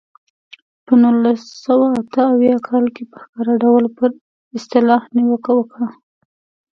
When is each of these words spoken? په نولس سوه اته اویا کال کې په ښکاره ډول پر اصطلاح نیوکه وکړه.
په 0.85 0.93
نولس 1.01 1.41
سوه 1.65 1.87
اته 2.01 2.21
اویا 2.33 2.57
کال 2.67 2.85
کې 2.95 3.03
په 3.11 3.17
ښکاره 3.23 3.53
ډول 3.63 3.83
پر 3.97 4.09
اصطلاح 4.57 5.01
نیوکه 5.15 5.51
وکړه. 5.55 5.87